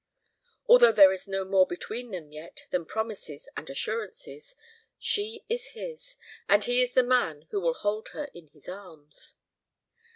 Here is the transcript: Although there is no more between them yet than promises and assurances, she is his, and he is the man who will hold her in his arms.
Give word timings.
Although 0.65 0.93
there 0.93 1.13
is 1.13 1.27
no 1.27 1.45
more 1.45 1.67
between 1.67 2.09
them 2.09 2.31
yet 2.31 2.65
than 2.71 2.85
promises 2.87 3.47
and 3.55 3.69
assurances, 3.69 4.55
she 4.97 5.43
is 5.47 5.67
his, 5.77 6.15
and 6.49 6.63
he 6.63 6.81
is 6.81 6.95
the 6.95 7.03
man 7.03 7.43
who 7.51 7.61
will 7.61 7.75
hold 7.75 8.07
her 8.09 8.27
in 8.33 8.47
his 8.47 8.67
arms. 8.67 9.35